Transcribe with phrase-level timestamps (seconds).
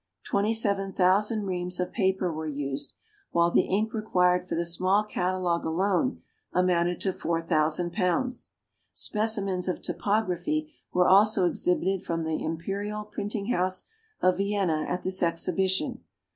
[0.23, 2.95] Twenty seven thousand reams of paper were used,
[3.29, 8.49] while the ink required for the small catalogue alone amounted to 4,000 pounds.
[8.93, 13.87] Specimens of typography were also exhibited from the imperial printing house
[14.21, 16.03] of Vienna at this Exhibition.